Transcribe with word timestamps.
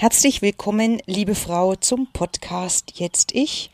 Herzlich 0.00 0.40
willkommen, 0.40 1.02
liebe 1.04 1.34
Frau, 1.34 1.74
zum 1.74 2.06
Podcast 2.10 2.98
Jetzt 2.98 3.34
Ich. 3.34 3.70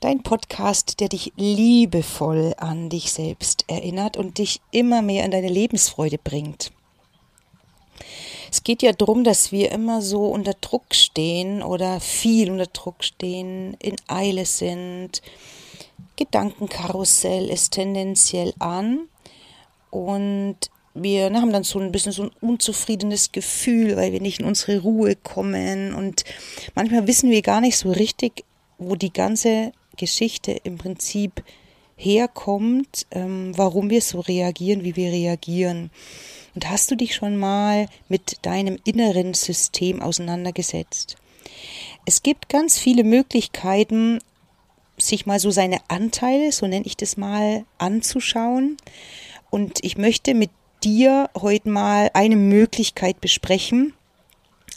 Dein 0.00 0.22
Podcast, 0.22 1.00
der 1.00 1.08
dich 1.08 1.32
liebevoll 1.36 2.52
an 2.58 2.90
dich 2.90 3.10
selbst 3.10 3.64
erinnert 3.66 4.18
und 4.18 4.36
dich 4.36 4.60
immer 4.70 5.00
mehr 5.00 5.24
in 5.24 5.30
deine 5.30 5.48
Lebensfreude 5.48 6.18
bringt. 6.18 6.72
Es 8.50 8.64
geht 8.64 8.82
ja 8.82 8.92
darum, 8.92 9.24
dass 9.24 9.50
wir 9.50 9.72
immer 9.72 10.02
so 10.02 10.26
unter 10.26 10.52
Druck 10.52 10.94
stehen 10.94 11.62
oder 11.62 12.00
viel 12.00 12.50
unter 12.50 12.66
Druck 12.66 13.02
stehen, 13.02 13.78
in 13.80 13.96
Eile 14.08 14.44
sind. 14.44 15.22
Gedankenkarussell 16.16 17.48
ist 17.48 17.72
tendenziell 17.72 18.52
an 18.58 19.08
und 19.90 20.58
wir 20.96 21.30
ne, 21.30 21.40
haben 21.40 21.52
dann 21.52 21.64
so 21.64 21.78
ein 21.78 21.92
bisschen 21.92 22.12
so 22.12 22.24
ein 22.24 22.30
unzufriedenes 22.40 23.32
Gefühl, 23.32 23.96
weil 23.96 24.12
wir 24.12 24.20
nicht 24.20 24.40
in 24.40 24.46
unsere 24.46 24.80
Ruhe 24.80 25.16
kommen. 25.16 25.94
Und 25.94 26.24
manchmal 26.74 27.06
wissen 27.06 27.30
wir 27.30 27.42
gar 27.42 27.60
nicht 27.60 27.76
so 27.76 27.92
richtig, 27.92 28.44
wo 28.78 28.96
die 28.96 29.12
ganze 29.12 29.72
Geschichte 29.96 30.52
im 30.64 30.78
Prinzip 30.78 31.42
herkommt, 31.96 33.06
ähm, 33.10 33.52
warum 33.56 33.90
wir 33.90 34.02
so 34.02 34.20
reagieren, 34.20 34.84
wie 34.84 34.96
wir 34.96 35.10
reagieren. 35.10 35.90
Und 36.54 36.68
hast 36.68 36.90
du 36.90 36.94
dich 36.94 37.14
schon 37.14 37.36
mal 37.36 37.86
mit 38.08 38.38
deinem 38.42 38.78
inneren 38.84 39.34
System 39.34 40.00
auseinandergesetzt? 40.00 41.16
Es 42.04 42.22
gibt 42.22 42.48
ganz 42.48 42.78
viele 42.78 43.04
Möglichkeiten, 43.04 44.20
sich 44.98 45.26
mal 45.26 45.38
so 45.38 45.50
seine 45.50 45.78
Anteile, 45.88 46.52
so 46.52 46.66
nenne 46.66 46.86
ich 46.86 46.96
das 46.96 47.16
mal, 47.16 47.64
anzuschauen. 47.78 48.76
Und 49.50 49.84
ich 49.84 49.98
möchte 49.98 50.34
mit 50.34 50.50
dir 50.86 51.28
heute 51.36 51.68
mal 51.68 52.10
eine 52.14 52.36
Möglichkeit 52.36 53.20
besprechen. 53.20 53.92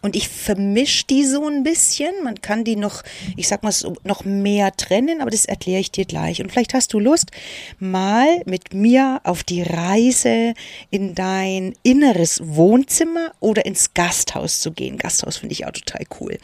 Und 0.02 0.16
ich 0.16 0.30
vermische 0.30 1.06
die 1.08 1.26
so 1.26 1.46
ein 1.46 1.64
bisschen. 1.64 2.12
Man 2.24 2.40
kann 2.40 2.64
die 2.64 2.78
noch, 2.78 3.04
ich 3.36 3.50
sag 3.50 3.64
mal 3.64 3.72
so, 3.74 3.96
noch 4.06 4.24
mehr 4.24 4.72
trennen, 4.72 5.20
aber 5.20 5.30
das 5.30 5.44
erkläre 5.44 5.82
ich 5.82 5.92
dir 5.92 6.06
gleich. 6.06 6.42
Und 6.42 6.52
vielleicht 6.52 6.74
hast 6.74 6.94
du 6.94 7.00
Lust, 7.00 7.32
mal 7.80 8.42
mit 8.46 8.74
mir 8.74 9.20
auf 9.26 9.44
die 9.44 9.62
Reise 9.62 10.54
in 10.90 11.16
dein 11.16 11.74
inneres 11.84 12.40
Wohnzimmer 12.42 13.34
oder 13.42 13.66
ins 13.66 13.94
Gasthaus 13.94 14.62
zu 14.62 14.72
gehen. 14.72 14.98
Gasthaus 14.98 15.36
finde 15.36 15.52
ich 15.52 15.66
auch 15.66 15.72
total 15.72 16.06
cool. 16.22 16.38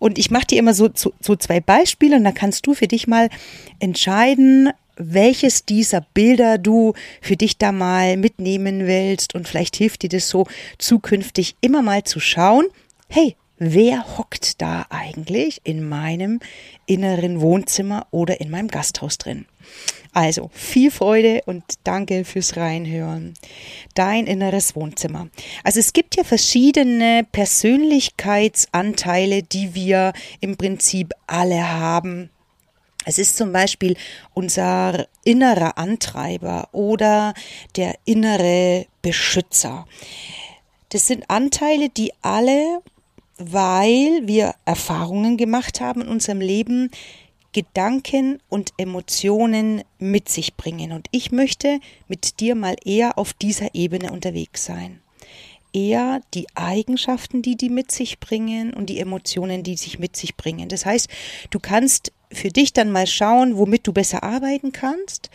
Und 0.00 0.18
ich 0.18 0.32
mache 0.32 0.48
dir 0.48 0.58
immer 0.58 0.74
so, 0.74 0.90
so, 0.92 1.12
so 1.20 1.36
zwei 1.36 1.60
Beispiele 1.60 2.16
und 2.16 2.24
dann 2.24 2.34
kannst 2.34 2.66
du 2.66 2.74
für 2.74 2.88
dich 2.88 3.06
mal 3.06 3.30
entscheiden, 3.78 4.72
welches 4.96 5.64
dieser 5.64 6.00
Bilder 6.00 6.58
du 6.58 6.94
für 7.20 7.36
dich 7.36 7.58
da 7.58 7.72
mal 7.72 8.16
mitnehmen 8.16 8.86
willst 8.86 9.34
und 9.34 9.46
vielleicht 9.46 9.76
hilft 9.76 10.02
dir 10.02 10.08
das 10.08 10.28
so 10.28 10.46
zukünftig 10.78 11.56
immer 11.60 11.82
mal 11.82 12.04
zu 12.04 12.20
schauen, 12.20 12.66
hey, 13.08 13.36
wer 13.58 14.18
hockt 14.18 14.60
da 14.60 14.84
eigentlich 14.90 15.62
in 15.64 15.88
meinem 15.88 16.40
inneren 16.86 17.40
Wohnzimmer 17.40 18.06
oder 18.10 18.38
in 18.40 18.50
meinem 18.50 18.68
Gasthaus 18.68 19.16
drin? 19.18 19.46
Also 20.12 20.50
viel 20.54 20.90
Freude 20.90 21.42
und 21.44 21.62
danke 21.84 22.24
fürs 22.24 22.56
Reinhören. 22.56 23.34
Dein 23.94 24.26
inneres 24.26 24.74
Wohnzimmer. 24.74 25.28
Also 25.62 25.78
es 25.78 25.92
gibt 25.92 26.16
ja 26.16 26.24
verschiedene 26.24 27.26
Persönlichkeitsanteile, 27.32 29.42
die 29.42 29.74
wir 29.74 30.14
im 30.40 30.56
Prinzip 30.56 31.12
alle 31.26 31.70
haben 31.70 32.30
es 33.06 33.18
ist 33.18 33.36
zum 33.36 33.52
Beispiel 33.52 33.96
unser 34.34 35.06
innerer 35.24 35.78
Antreiber 35.78 36.68
oder 36.72 37.34
der 37.76 37.94
innere 38.04 38.86
Beschützer. 39.00 39.86
Das 40.88 41.06
sind 41.06 41.30
Anteile, 41.30 41.88
die 41.88 42.12
alle, 42.20 42.82
weil 43.38 44.26
wir 44.26 44.56
Erfahrungen 44.64 45.36
gemacht 45.36 45.80
haben 45.80 46.02
in 46.02 46.08
unserem 46.08 46.40
Leben, 46.40 46.90
Gedanken 47.52 48.40
und 48.48 48.72
Emotionen 48.76 49.84
mit 49.98 50.28
sich 50.28 50.56
bringen. 50.56 50.90
Und 50.90 51.06
ich 51.12 51.30
möchte 51.30 51.78
mit 52.08 52.40
dir 52.40 52.56
mal 52.56 52.74
eher 52.84 53.18
auf 53.18 53.32
dieser 53.32 53.74
Ebene 53.74 54.10
unterwegs 54.10 54.64
sein 54.64 55.00
eher 55.76 56.22
die 56.32 56.46
Eigenschaften, 56.54 57.42
die 57.42 57.54
die 57.54 57.68
mit 57.68 57.92
sich 57.92 58.18
bringen 58.18 58.72
und 58.72 58.86
die 58.86 58.98
Emotionen, 58.98 59.62
die 59.62 59.76
sich 59.76 59.98
mit 59.98 60.16
sich 60.16 60.34
bringen. 60.34 60.70
Das 60.70 60.86
heißt, 60.86 61.08
du 61.50 61.60
kannst 61.60 62.12
für 62.32 62.48
dich 62.48 62.72
dann 62.72 62.90
mal 62.90 63.06
schauen, 63.06 63.56
womit 63.56 63.86
du 63.86 63.92
besser 63.92 64.22
arbeiten 64.22 64.72
kannst. 64.72 65.30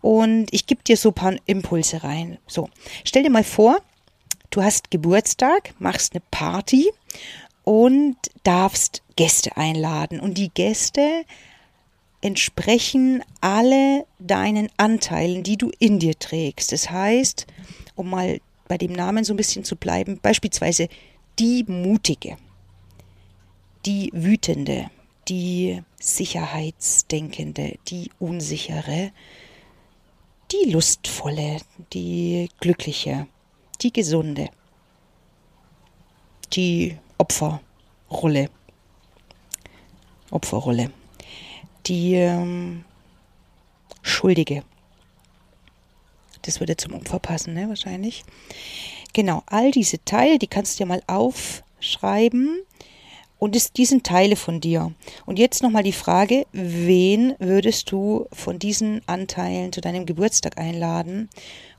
Und 0.00 0.48
ich 0.50 0.66
gebe 0.66 0.82
dir 0.82 0.96
so 0.96 1.10
ein 1.10 1.14
paar 1.14 1.36
Impulse 1.46 2.02
rein. 2.02 2.38
So, 2.46 2.68
stell 3.04 3.22
dir 3.22 3.30
mal 3.30 3.44
vor, 3.44 3.78
du 4.50 4.62
hast 4.62 4.90
Geburtstag, 4.90 5.74
machst 5.78 6.14
eine 6.14 6.22
Party 6.30 6.90
und 7.64 8.16
darfst 8.42 9.02
Gäste 9.16 9.56
einladen. 9.56 10.20
Und 10.20 10.38
die 10.38 10.50
Gäste 10.50 11.24
entsprechen 12.20 13.22
alle 13.40 14.06
deinen 14.18 14.68
Anteilen, 14.76 15.42
die 15.42 15.56
du 15.56 15.70
in 15.78 15.98
dir 15.98 16.18
trägst. 16.18 16.72
Das 16.72 16.90
heißt, 16.90 17.46
um 17.94 18.10
mal 18.10 18.40
bei 18.68 18.78
dem 18.78 18.92
Namen 18.92 19.24
so 19.24 19.34
ein 19.34 19.36
bisschen 19.36 19.64
zu 19.64 19.76
bleiben, 19.76 20.18
beispielsweise 20.22 20.88
die 21.38 21.64
Mutige, 21.64 22.36
die 23.84 24.10
Wütende, 24.14 24.90
die 25.28 25.82
Sicherheitsdenkende, 26.00 27.78
die 27.88 28.10
Unsichere, 28.18 29.12
die 30.50 30.70
Lustvolle, 30.70 31.58
die 31.92 32.48
Glückliche, 32.60 33.26
die 33.80 33.92
Gesunde, 33.92 34.50
die 36.52 36.98
Opferrolle, 37.18 38.50
Opferrolle, 40.30 40.90
die 41.86 42.14
ähm, 42.14 42.84
Schuldige. 44.02 44.64
Das 46.42 46.58
würde 46.58 46.76
zum 46.76 46.94
Opfer 46.94 47.20
passen, 47.20 47.54
ne, 47.54 47.68
wahrscheinlich. 47.68 48.24
Genau, 49.12 49.42
all 49.46 49.70
diese 49.70 50.04
Teile, 50.04 50.38
die 50.38 50.48
kannst 50.48 50.74
du 50.74 50.84
dir 50.84 50.88
mal 50.88 51.02
aufschreiben 51.06 52.62
und 53.42 53.56
es, 53.56 53.72
die 53.72 53.86
sind 53.86 54.04
Teile 54.06 54.36
von 54.36 54.60
dir. 54.60 54.92
Und 55.26 55.36
jetzt 55.36 55.64
nochmal 55.64 55.82
die 55.82 55.90
Frage, 55.90 56.46
wen 56.52 57.34
würdest 57.40 57.90
du 57.90 58.28
von 58.32 58.60
diesen 58.60 59.00
Anteilen 59.06 59.72
zu 59.72 59.80
deinem 59.80 60.06
Geburtstag 60.06 60.58
einladen 60.58 61.28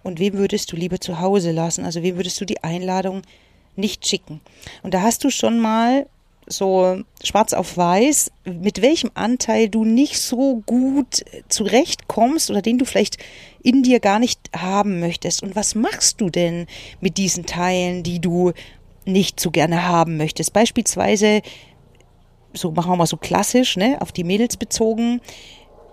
und 0.03 0.19
wem 0.19 0.34
würdest 0.34 0.74
du 0.74 0.75
lieber 0.75 1.00
zu 1.00 1.22
Hause 1.22 1.51
lassen? 1.51 1.85
Also 1.85 2.03
wem 2.03 2.18
würdest 2.18 2.41
du 2.41 2.44
die 2.44 2.62
Einladung 2.66 3.22
nicht 3.78 4.06
schicken? 4.06 4.41
Und 4.81 4.94
da 4.94 5.03
hast 5.03 5.24
du 5.24 5.29
schon 5.29 5.57
mal 5.57 6.06
so 6.47 7.01
schwarz 7.24 7.53
auf 7.53 7.78
weiß, 7.78 8.34
mit 8.44 8.81
welchem 8.81 9.12
Anteil 9.13 9.69
du 9.69 9.85
nicht 9.85 10.19
so 10.19 10.62
gut 10.66 11.24
zurechtkommst 11.47 12.51
oder 12.51 12.62
den 12.62 12.78
du 12.78 12.84
vielleicht 12.84 13.19
in 13.63 13.84
dir 13.84 14.01
gar 14.01 14.19
nicht 14.19 14.41
haben 14.53 15.00
möchtest. 15.00 15.41
Und 15.41 15.56
was 15.56 15.75
machst 15.75 16.19
du 16.19 16.30
denn 16.30 16.68
mit 17.00 17.18
diesen 17.18 17.45
Teilen, 17.45 18.03
die 18.03 18.19
du 18.19 18.51
nicht 19.06 19.40
so 19.40 19.52
gerne 19.52 19.88
haben 19.88 20.18
möchtest. 20.18 20.53
Beispielsweise, 20.53 21.41
so 22.53 22.72
machen 22.72 22.91
wir 22.91 22.97
mal 22.97 23.06
so 23.06 23.18
klassisch, 23.18 23.78
ne, 23.78 23.97
auf 24.00 24.12
die 24.12 24.24
Mädels 24.24 24.58
bezogen, 24.58 25.22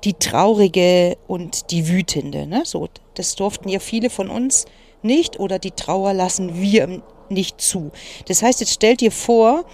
die 0.04 0.14
traurige 0.14 1.16
und 1.26 1.70
die 1.70 1.88
wütende, 1.88 2.46
ne, 2.46 2.62
so, 2.64 2.88
das 3.14 3.34
durften 3.34 3.68
ja 3.68 3.78
viele 3.78 4.10
von 4.10 4.30
uns 4.30 4.66
nicht 5.02 5.38
oder 5.40 5.58
die 5.58 5.72
Trauer 5.72 6.12
lassen 6.12 6.60
wir 6.60 7.02
nicht 7.28 7.60
zu. 7.60 7.90
Das 8.26 8.42
heißt, 8.42 8.60
jetzt 8.60 8.74
stell 8.74 8.96
dir 8.96 9.12
vor, 9.12 9.64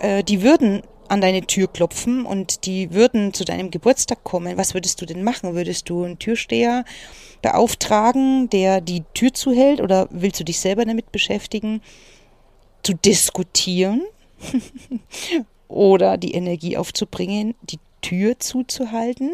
äh, 0.00 0.22
die 0.22 0.42
würden 0.42 0.82
an 1.08 1.20
deine 1.20 1.42
Tür 1.42 1.68
klopfen 1.68 2.26
und 2.26 2.66
die 2.66 2.92
würden 2.92 3.32
zu 3.32 3.44
deinem 3.44 3.70
Geburtstag 3.70 4.24
kommen. 4.24 4.56
Was 4.58 4.74
würdest 4.74 5.00
du 5.00 5.06
denn 5.06 5.24
machen? 5.24 5.54
Würdest 5.54 5.88
du 5.88 6.04
einen 6.04 6.18
Türsteher 6.18 6.84
beauftragen, 7.42 8.50
der 8.50 8.80
die 8.80 9.04
Tür 9.14 9.32
zuhält 9.32 9.80
oder 9.80 10.08
willst 10.10 10.40
du 10.40 10.44
dich 10.44 10.60
selber 10.60 10.84
damit 10.84 11.10
beschäftigen? 11.12 11.80
Zu 12.88 12.94
diskutieren 12.94 14.00
oder 15.68 16.16
die 16.16 16.32
Energie 16.32 16.78
aufzubringen, 16.78 17.54
die 17.60 17.78
Tür 18.00 18.38
zuzuhalten. 18.38 19.30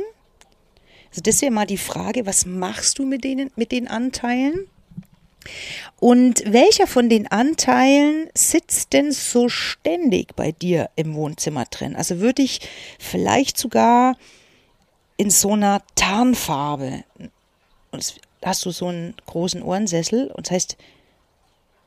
Also 1.11 1.21
das 1.23 1.41
wäre 1.41 1.53
mal 1.53 1.65
die 1.65 1.79
Frage, 1.79 2.27
was 2.27 2.47
machst 2.47 2.99
du 2.99 3.07
mit 3.07 3.23
denen, 3.23 3.53
mit 3.55 3.71
den 3.71 3.87
Anteilen? 3.87 4.67
Und 6.01 6.43
welcher 6.53 6.89
von 6.89 7.09
den 7.09 7.31
Anteilen 7.31 8.29
sitzt 8.35 8.93
denn 8.93 9.13
so 9.13 9.49
ständig 9.49 10.35
bei 10.35 10.51
dir 10.51 10.91
im 10.97 11.15
Wohnzimmer 11.15 11.65
drin? 11.67 11.95
Also 11.95 12.19
würde 12.19 12.43
ich 12.43 12.61
vielleicht 12.99 13.57
sogar 13.57 14.17
in 15.17 15.31
so 15.31 15.53
einer 15.53 15.81
Tarnfarbe, 15.95 17.05
hast 18.43 18.67
du 18.67 18.73
so 18.73 18.89
einen 18.89 19.15
großen 19.27 19.63
Ohrensessel, 19.63 20.33
und 20.33 20.49
das 20.49 20.51
heißt, 20.51 20.77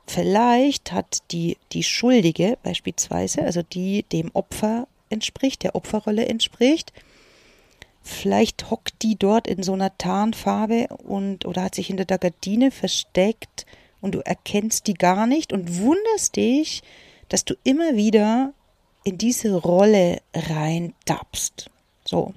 Vielleicht 0.08 0.90
hat 0.90 1.18
die, 1.32 1.58
die 1.72 1.82
Schuldige 1.82 2.56
beispielsweise, 2.62 3.42
also 3.42 3.60
die 3.60 4.04
dem 4.04 4.30
Opfer 4.32 4.88
entspricht, 5.10 5.62
der 5.62 5.74
Opferrolle 5.74 6.24
entspricht, 6.24 6.94
vielleicht 8.00 8.70
hockt 8.70 9.02
die 9.02 9.16
dort 9.16 9.46
in 9.46 9.62
so 9.62 9.74
einer 9.74 9.96
Tarnfarbe 9.98 10.88
und 11.06 11.44
oder 11.44 11.64
hat 11.64 11.74
sich 11.74 11.88
hinter 11.88 12.06
der 12.06 12.16
Gardine 12.16 12.70
versteckt 12.70 13.66
und 14.00 14.14
du 14.14 14.20
erkennst 14.20 14.86
die 14.86 14.94
gar 14.94 15.26
nicht 15.26 15.52
und 15.52 15.78
wunderst 15.78 16.36
dich, 16.36 16.82
dass 17.28 17.44
du 17.44 17.54
immer 17.62 17.94
wieder 17.94 18.54
in 19.04 19.18
diese 19.18 19.54
Rolle 19.54 20.22
rein 20.32 20.94
tappst. 21.04 21.70
So. 22.08 22.32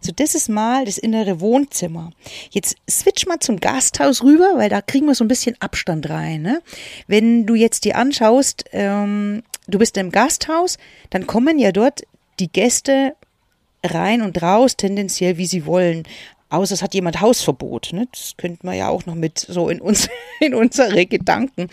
So, 0.00 0.10
das 0.10 0.34
ist 0.34 0.48
mal 0.48 0.84
das 0.84 0.98
innere 0.98 1.40
Wohnzimmer. 1.40 2.10
Jetzt 2.50 2.74
switch 2.90 3.24
mal 3.26 3.38
zum 3.38 3.60
Gasthaus 3.60 4.24
rüber, 4.24 4.54
weil 4.56 4.68
da 4.68 4.80
kriegen 4.80 5.06
wir 5.06 5.14
so 5.14 5.22
ein 5.22 5.28
bisschen 5.28 5.54
Abstand 5.60 6.10
rein. 6.10 6.42
Ne? 6.42 6.60
Wenn 7.06 7.46
du 7.46 7.54
jetzt 7.54 7.84
dir 7.84 7.96
anschaust, 7.96 8.64
ähm, 8.72 9.44
du 9.68 9.78
bist 9.78 9.96
im 9.96 10.10
Gasthaus, 10.10 10.76
dann 11.10 11.28
kommen 11.28 11.60
ja 11.60 11.70
dort 11.70 12.02
die 12.40 12.50
Gäste 12.50 13.14
rein 13.84 14.22
und 14.22 14.42
raus, 14.42 14.76
tendenziell 14.76 15.36
wie 15.36 15.46
sie 15.46 15.66
wollen. 15.66 16.02
Außer 16.48 16.74
es 16.74 16.82
hat 16.82 16.92
jemand 16.92 17.20
Hausverbot. 17.20 17.90
Ne? 17.92 18.08
Das 18.10 18.34
könnte 18.36 18.66
man 18.66 18.76
ja 18.76 18.88
auch 18.88 19.06
noch 19.06 19.14
mit 19.14 19.38
so 19.38 19.68
in, 19.68 19.80
uns, 19.80 20.08
in 20.40 20.52
unsere 20.52 21.06
Gedanken 21.06 21.68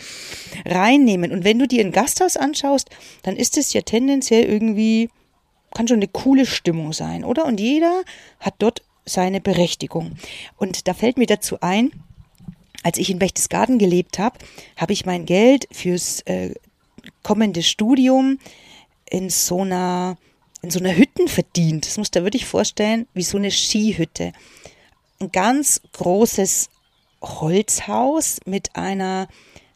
reinnehmen. 0.64 1.32
Und 1.32 1.42
wenn 1.42 1.58
du 1.58 1.66
dir 1.66 1.84
ein 1.84 1.90
Gasthaus 1.90 2.36
anschaust, 2.36 2.90
dann 3.24 3.34
ist 3.34 3.58
es 3.58 3.72
ja 3.72 3.80
tendenziell 3.80 4.44
irgendwie, 4.44 5.10
kann 5.74 5.88
schon 5.88 5.98
eine 5.98 6.08
coole 6.08 6.46
Stimmung 6.46 6.92
sein, 6.92 7.24
oder? 7.24 7.44
Und 7.44 7.60
jeder 7.60 8.02
hat 8.40 8.54
dort 8.58 8.82
seine 9.04 9.40
Berechtigung. 9.40 10.16
Und 10.56 10.88
da 10.88 10.94
fällt 10.94 11.18
mir 11.18 11.26
dazu 11.26 11.58
ein, 11.60 11.90
als 12.82 12.98
ich 12.98 13.10
in 13.10 13.18
Berchtesgaden 13.18 13.78
gelebt 13.78 14.18
habe, 14.18 14.38
habe 14.76 14.92
ich 14.92 15.06
mein 15.06 15.26
Geld 15.26 15.68
fürs 15.70 16.20
äh, 16.22 16.54
kommende 17.22 17.62
Studium 17.62 18.38
in 19.08 19.30
so 19.30 19.62
einer 19.62 20.16
in 20.62 20.70
so 20.70 20.78
einer 20.78 20.96
Hütten 20.96 21.26
verdient. 21.28 21.86
Das 21.86 21.96
musst 21.96 22.14
du 22.14 22.20
dir 22.20 22.26
wirklich 22.26 22.44
vorstellen, 22.44 23.06
wie 23.14 23.22
so 23.22 23.38
eine 23.38 23.50
Skihütte. 23.50 24.32
Ein 25.18 25.32
ganz 25.32 25.80
großes 25.92 26.68
Holzhaus 27.22 28.40
mit 28.44 28.76
einer 28.76 29.28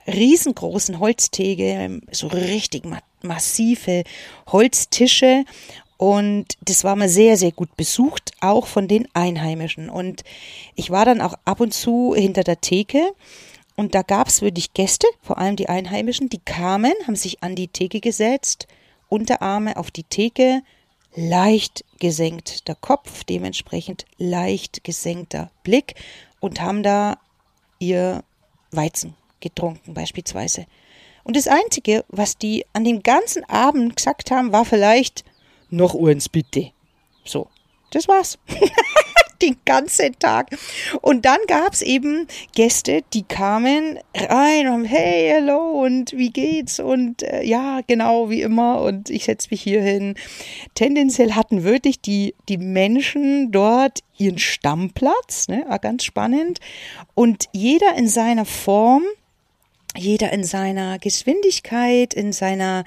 riesengroßen 0.07 0.99
Holztheke, 0.99 2.01
so 2.11 2.27
richtig 2.27 2.85
massive 3.23 4.05
Holztische. 4.47 5.45
Und 5.97 6.47
das 6.61 6.85
war 6.85 6.97
mal 6.97 7.09
sehr, 7.09 7.37
sehr 7.37 7.53
gut 7.53 7.77
besucht, 7.77 8.33
auch 8.41 8.67
von 8.67 8.89
den 8.89 9.09
Einheimischen. 9.15 9.89
Und 9.89 10.23
ich 10.75 10.91
war 10.91 11.05
dann 11.05 11.21
auch 11.21 11.35
ab 11.45 11.61
und 11.61 11.73
zu 11.73 12.15
hinter 12.15 12.45
der 12.45 12.61
Theke. 12.61 13.13
Und 13.77 13.95
da 13.95 14.03
gab 14.03 14.29
es 14.29 14.43
wirklich 14.43 14.73
Gäste, 14.75 15.07
vor 15.23 15.39
allem 15.39 15.57
die 15.57 15.69
Einheimischen, 15.69 16.29
die 16.29 16.39
kamen, 16.39 16.93
haben 17.07 17.17
sich 17.17 17.43
an 17.43 17.55
die 17.55 17.69
Theke 17.69 18.01
gesetzt, 18.01 18.69
Unterarme 19.09 19.77
auf 19.77 19.91
die 19.91 20.05
Theke, 20.05 20.63
leicht 21.15 21.85
gesenkt 21.99 22.69
der 22.69 22.75
Kopf, 22.75 23.25
dementsprechend 23.25 24.05
leicht 24.19 24.85
gesenkter 24.85 25.51
Blick 25.63 25.95
und 26.41 26.61
haben 26.61 26.83
da 26.83 27.19
ihr 27.79 28.23
Weizen 28.71 29.15
getrunken 29.41 29.95
beispielsweise. 29.95 30.67
Und 31.23 31.37
das 31.37 31.49
Einzige, 31.49 32.05
was 32.09 32.37
die 32.37 32.67
an 32.73 32.85
dem 32.85 33.03
ganzen 33.03 33.45
Abend 33.49 33.97
gesagt 33.97 34.31
haben, 34.31 34.53
war 34.53 34.65
vielleicht 34.65 35.25
noch 35.77 35.95
uns 35.95 36.29
bitte. 36.29 36.71
So, 37.25 37.49
das 37.91 38.09
war's. 38.09 38.39
den 39.45 39.57
ganzen 39.65 40.19
Tag. 40.19 40.57
Und 41.01 41.25
dann 41.25 41.39
gab's 41.47 41.83
eben 41.83 42.27
Gäste, 42.55 43.03
die 43.13 43.23
kamen 43.23 43.99
rein 44.15 44.69
und 44.69 44.85
hey, 44.85 45.29
hello 45.29 45.83
und 45.83 46.13
wie 46.13 46.31
geht's? 46.31 46.81
Und 46.81 47.23
äh, 47.23 47.43
ja, 47.43 47.81
genau, 47.87 48.31
wie 48.31 48.43
immer. 48.43 48.83
Und 48.83 49.11
ich 49.11 49.25
setze 49.25 49.49
mich 49.51 49.63
hier 49.63 49.83
hin. 49.83 50.15
Tendenziell 50.75 51.33
hatten 51.33 51.65
wirklich 51.65 52.01
die, 52.01 52.35
die 52.49 52.59
Menschen 52.59 53.53
dort 53.53 54.01
ihren 54.17 54.39
Stammplatz, 54.39 55.49
ne, 55.49 55.65
war 55.69 55.79
ganz 55.79 56.05
spannend. 56.05 56.61
Und 57.15 57.49
jeder 57.53 57.95
in 57.97 58.09
seiner 58.09 58.45
Form, 58.45 59.03
jeder 59.97 60.33
in 60.33 60.45
seiner 60.45 60.99
Geschwindigkeit, 60.99 62.15
in 62.15 62.33
seiner 62.33 62.85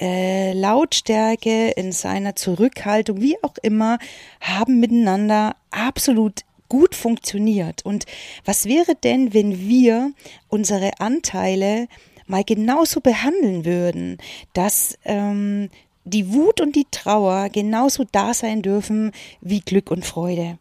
äh, 0.00 0.52
Lautstärke, 0.52 1.70
in 1.70 1.92
seiner 1.92 2.36
Zurückhaltung, 2.36 3.20
wie 3.20 3.36
auch 3.42 3.56
immer, 3.62 3.98
haben 4.40 4.80
miteinander 4.80 5.56
absolut 5.70 6.42
gut 6.68 6.94
funktioniert. 6.94 7.84
Und 7.84 8.06
was 8.44 8.66
wäre 8.66 8.94
denn, 8.94 9.34
wenn 9.34 9.68
wir 9.68 10.12
unsere 10.48 11.00
Anteile 11.00 11.88
mal 12.26 12.44
genauso 12.44 13.00
behandeln 13.00 13.64
würden, 13.64 14.18
dass 14.52 14.98
ähm, 15.04 15.70
die 16.04 16.32
Wut 16.32 16.60
und 16.60 16.76
die 16.76 16.86
Trauer 16.90 17.48
genauso 17.48 18.04
da 18.10 18.34
sein 18.34 18.62
dürfen 18.62 19.12
wie 19.40 19.60
Glück 19.60 19.90
und 19.90 20.04
Freude? 20.04 20.58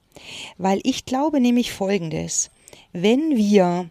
Weil 0.57 0.79
ich 0.83 1.05
glaube 1.05 1.39
nämlich 1.39 1.71
Folgendes. 1.71 2.49
Wenn 2.93 3.35
wir 3.35 3.89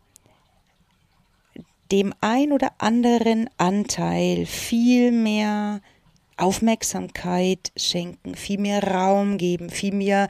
dem 1.93 2.13
ein 2.21 2.53
oder 2.53 2.73
anderen 2.79 3.49
Anteil 3.59 4.47
viel 4.47 5.13
mehr 5.13 5.81
Aufmerksamkeit 6.37 7.73
schenken, 7.77 8.35
viel 8.35 8.59
mehr 8.59 8.83
Raum 8.83 9.39
geben, 9.39 9.71
viel 9.71 9.95
mehr 9.95 10.29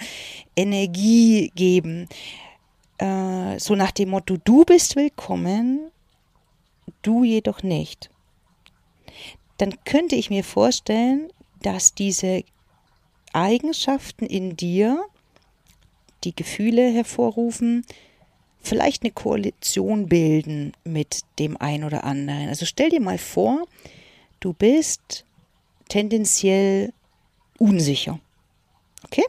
Energie 0.54 1.50
geben. 1.54 2.08
Äh, 2.98 3.58
so 3.58 3.74
nach 3.74 3.90
dem 3.90 4.10
Motto, 4.10 4.36
du 4.36 4.64
bist 4.64 4.96
willkommen, 4.96 5.90
du 7.02 7.24
jedoch 7.24 7.62
nicht. 7.62 8.10
Dann 9.58 9.74
könnte 9.84 10.16
ich 10.16 10.30
mir 10.30 10.44
vorstellen, 10.44 11.28
dass 11.62 11.94
diese 11.94 12.44
Eigenschaften 13.32 14.26
in 14.26 14.56
dir, 14.56 15.04
die 16.24 16.36
Gefühle 16.36 16.90
hervorrufen, 16.92 17.84
vielleicht 18.66 19.02
eine 19.02 19.12
Koalition 19.12 20.08
bilden 20.08 20.72
mit 20.84 21.20
dem 21.38 21.56
einen 21.56 21.84
oder 21.84 22.04
anderen. 22.04 22.48
Also 22.48 22.66
stell 22.66 22.90
dir 22.90 23.00
mal 23.00 23.18
vor, 23.18 23.66
du 24.40 24.52
bist 24.52 25.24
tendenziell 25.88 26.92
unsicher. 27.58 28.18
Okay? 29.04 29.24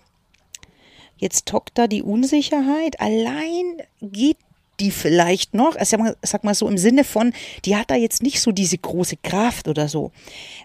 Jetzt 1.18 1.46
tockt 1.46 1.78
da 1.78 1.88
die 1.88 2.04
Unsicherheit. 2.04 3.00
Allein 3.00 3.82
geht 4.02 4.38
die 4.80 4.92
vielleicht 4.92 5.54
noch, 5.56 5.76
also 5.76 5.98
sag 6.22 6.44
mal, 6.44 6.54
so 6.54 6.68
im 6.68 6.78
Sinne 6.78 7.04
von, 7.04 7.34
die 7.66 7.76
hat 7.76 7.90
da 7.90 7.96
jetzt 7.96 8.22
nicht 8.22 8.40
so 8.42 8.52
diese 8.52 8.78
große 8.78 9.18
Kraft 9.18 9.68
oder 9.68 9.88
so. 9.88 10.12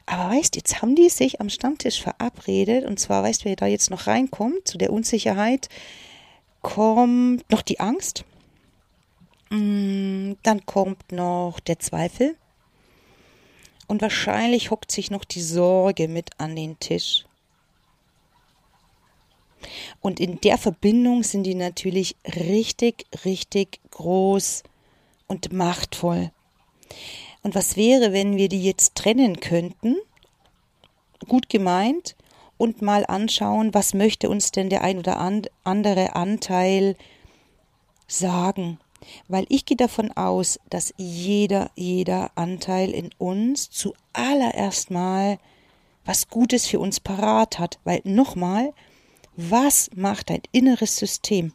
Aber 0.04 0.34
weißt, 0.34 0.56
jetzt 0.56 0.82
haben 0.82 0.94
die 0.94 1.08
sich 1.08 1.40
am 1.40 1.48
Stammtisch 1.48 2.02
verabredet 2.02 2.84
und 2.84 3.00
zwar, 3.00 3.22
weißt, 3.22 3.46
wer 3.46 3.56
da 3.56 3.66
jetzt 3.66 3.90
noch 3.90 4.06
reinkommt, 4.06 4.68
zu 4.68 4.76
der 4.76 4.92
Unsicherheit, 4.92 5.68
kommt 6.60 7.50
noch 7.50 7.62
die 7.62 7.80
Angst, 7.80 8.24
dann 9.52 10.64
kommt 10.64 11.12
noch 11.12 11.60
der 11.60 11.78
Zweifel. 11.78 12.36
Und 13.86 14.00
wahrscheinlich 14.00 14.70
hockt 14.70 14.90
sich 14.90 15.10
noch 15.10 15.24
die 15.24 15.42
Sorge 15.42 16.08
mit 16.08 16.30
an 16.38 16.56
den 16.56 16.78
Tisch. 16.80 17.26
Und 20.00 20.20
in 20.20 20.40
der 20.40 20.56
Verbindung 20.56 21.22
sind 21.22 21.42
die 21.44 21.54
natürlich 21.54 22.16
richtig, 22.24 23.04
richtig 23.26 23.80
groß 23.90 24.62
und 25.26 25.52
machtvoll. 25.52 26.30
Und 27.42 27.54
was 27.54 27.76
wäre, 27.76 28.12
wenn 28.14 28.36
wir 28.36 28.48
die 28.48 28.62
jetzt 28.62 28.94
trennen 28.94 29.38
könnten? 29.40 29.96
Gut 31.28 31.50
gemeint 31.50 32.16
und 32.56 32.80
mal 32.80 33.04
anschauen, 33.04 33.74
was 33.74 33.92
möchte 33.92 34.30
uns 34.30 34.50
denn 34.50 34.70
der 34.70 34.82
ein 34.82 34.98
oder 34.98 35.18
andere 35.64 36.14
Anteil 36.14 36.96
sagen? 38.06 38.78
Weil 39.28 39.46
ich 39.48 39.64
gehe 39.64 39.76
davon 39.76 40.12
aus, 40.12 40.58
dass 40.70 40.94
jeder, 40.96 41.70
jeder 41.74 42.30
Anteil 42.34 42.90
in 42.90 43.10
uns 43.18 43.70
zuallererst 43.70 44.90
mal 44.90 45.38
was 46.04 46.28
Gutes 46.28 46.66
für 46.66 46.80
uns 46.80 47.00
parat 47.00 47.58
hat, 47.58 47.78
weil 47.84 48.00
nochmal, 48.04 48.72
was 49.36 49.90
macht 49.94 50.30
dein 50.30 50.42
inneres 50.52 50.96
System? 50.96 51.52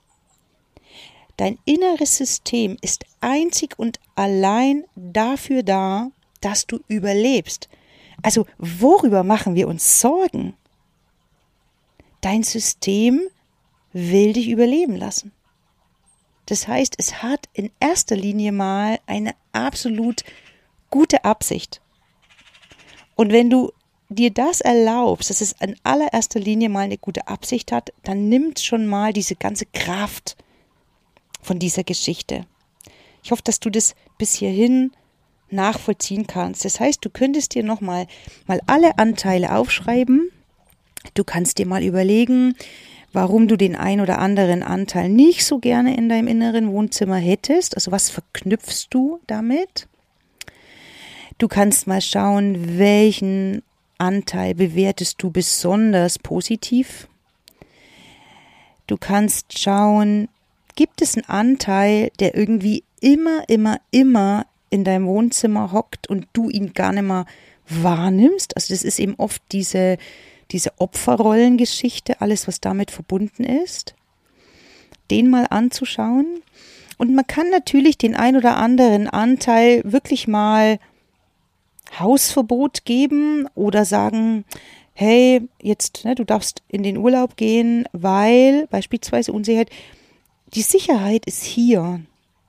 Dein 1.36 1.60
inneres 1.66 2.18
System 2.18 2.78
ist 2.82 3.06
einzig 3.22 3.78
und 3.78 4.00
allein 4.16 4.86
dafür 4.96 5.64
da, 5.64 6.10
dass 6.42 6.66
du 6.66 6.80
überlebst. 6.88 7.70
Also 8.24 8.46
worüber 8.58 9.24
machen 9.24 9.56
wir 9.56 9.68
uns 9.68 10.02
Sorgen? 10.02 10.56
Dein 12.22 12.42
System 12.42 13.22
will 13.94 14.34
dich 14.34 14.50
überleben 14.50 14.96
lassen. 14.96 15.32
Das 16.48 16.68
heißt, 16.68 16.96
es 16.98 17.22
hat 17.22 17.48
in 17.54 17.70
erster 17.80 18.16
Linie 18.16 18.52
mal 18.52 19.00
eine 19.06 19.36
absolut 19.52 20.24
gute 20.90 21.24
Absicht. 21.24 21.82
Und 23.16 23.32
wenn 23.32 23.50
du 23.50 23.72
dir 24.10 24.32
das 24.32 24.62
erlaubst, 24.62 25.30
dass 25.30 25.42
es 25.42 25.54
in 25.62 25.76
allererster 25.84 26.40
Linie 26.40 26.70
mal 26.70 26.82
eine 26.82 26.98
gute 26.98 27.28
Absicht 27.28 27.72
hat, 27.72 27.92
dann 28.04 28.30
nimmt 28.30 28.60
schon 28.60 28.88
mal 28.88 29.12
diese 29.12 29.36
ganze 29.36 29.66
Kraft 29.66 30.38
von 31.42 31.60
dieser 31.60 31.84
Geschichte. 31.84 32.46
Ich 33.24 33.32
hoffe, 33.32 33.44
dass 33.44 33.60
du 33.60 33.70
das 33.70 33.96
bis 34.18 34.34
hierhin 34.34 34.92
nachvollziehen 35.50 36.28
kannst. 36.28 36.64
Das 36.64 36.80
heißt, 36.80 37.04
du 37.04 37.10
könntest 37.10 37.56
dir 37.56 37.64
nochmal 37.64 38.08
mal 38.46 38.62
alle 38.68 38.98
Anteile 38.98 39.54
aufschreiben. 39.54 40.30
Du 41.14 41.24
kannst 41.24 41.58
dir 41.58 41.66
mal 41.66 41.84
überlegen, 41.84 42.56
warum 43.14 43.48
du 43.48 43.56
den 43.56 43.76
ein 43.76 44.02
oder 44.02 44.20
anderen 44.20 44.64
Anteil 44.64 45.10
nicht 45.10 45.46
so 45.46 45.60
gerne 45.60 45.98
in 45.98 46.10
deinem 46.10 46.28
inneren 46.28 46.72
Wohnzimmer 46.72 47.18
hättest. 47.18 47.76
Also 47.76 47.92
was 47.92 48.10
verknüpfst 48.10 48.88
du 48.90 49.20
damit? 49.28 49.88
Du 51.38 51.48
kannst 51.48 51.88
mal 51.88 52.02
schauen, 52.02 52.78
welchen 52.78 53.62
Anteil 53.98 54.56
bewertest 54.56 55.22
du 55.22 55.32
besonders 55.32 56.20
positiv. 56.20 57.08
Du 58.88 58.98
kannst 58.98 59.58
schauen, 59.58 60.30
gibt 60.76 61.02
es 61.02 61.16
einen 61.16 61.26
Anteil, 61.26 62.12
der 62.20 62.36
irgendwie 62.36 62.84
immer, 63.02 63.44
immer, 63.48 63.80
immer 63.92 64.46
in 64.70 64.84
deinem 64.84 65.08
Wohnzimmer 65.08 65.72
hockt 65.72 66.08
und 66.08 66.28
du 66.34 66.50
ihn 66.50 66.74
gar 66.74 66.92
nicht 66.92 67.04
mehr 67.04 67.26
wahrnimmst. 67.70 68.56
Also 68.56 68.74
das 68.74 68.84
ist 68.84 69.00
eben 69.00 69.16
oft 69.18 69.42
diese, 69.52 69.98
diese 70.52 70.72
Opferrollengeschichte, 70.78 72.22
alles, 72.22 72.48
was 72.48 72.62
damit 72.62 72.92
verbunden 72.92 73.44
ist. 73.44 73.96
Den 75.12 75.30
mal 75.30 75.48
anzuschauen. 75.50 76.42
Und 76.98 77.14
man 77.14 77.28
kann 77.28 77.50
natürlich 77.50 77.98
den 77.98 78.16
ein 78.16 78.36
oder 78.36 78.58
anderen 78.58 79.08
Anteil 79.08 79.82
wirklich 79.86 80.28
mal 80.28 80.80
Hausverbot 81.98 82.86
geben 82.86 83.48
oder 83.56 83.86
sagen, 83.86 84.46
hey, 84.94 85.48
jetzt, 85.62 86.06
ne, 86.06 86.16
du 86.16 86.24
darfst 86.24 86.64
in 86.68 86.84
den 86.84 86.98
Urlaub 86.98 87.38
gehen, 87.38 87.88
weil 87.94 88.68
beispielsweise 88.68 89.32
Unsicherheit, 89.32 89.70
die 90.54 90.64
Sicherheit 90.64 91.26
ist 91.26 91.44
hier. 91.44 92.02